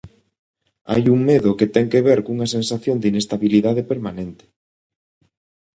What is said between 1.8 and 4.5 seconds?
que ver cunha sensación de inestabilidade permanente.